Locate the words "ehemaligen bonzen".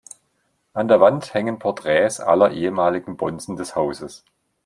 2.53-3.55